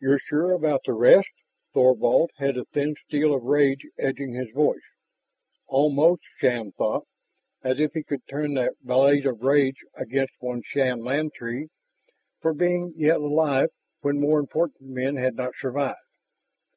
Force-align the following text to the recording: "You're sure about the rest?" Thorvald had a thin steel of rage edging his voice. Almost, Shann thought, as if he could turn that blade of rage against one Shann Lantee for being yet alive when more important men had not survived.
"You're 0.00 0.20
sure 0.20 0.52
about 0.52 0.82
the 0.86 0.92
rest?" 0.92 1.26
Thorvald 1.74 2.30
had 2.36 2.56
a 2.56 2.66
thin 2.66 2.94
steel 3.04 3.34
of 3.34 3.42
rage 3.42 3.84
edging 3.98 4.32
his 4.32 4.48
voice. 4.52 4.84
Almost, 5.66 6.22
Shann 6.38 6.70
thought, 6.70 7.08
as 7.64 7.80
if 7.80 7.94
he 7.94 8.04
could 8.04 8.24
turn 8.28 8.54
that 8.54 8.76
blade 8.80 9.26
of 9.26 9.42
rage 9.42 9.82
against 9.96 10.34
one 10.38 10.62
Shann 10.64 11.00
Lantee 11.02 11.66
for 12.40 12.54
being 12.54 12.92
yet 12.94 13.16
alive 13.16 13.70
when 14.02 14.20
more 14.20 14.38
important 14.38 14.82
men 14.88 15.16
had 15.16 15.34
not 15.34 15.56
survived. 15.56 15.98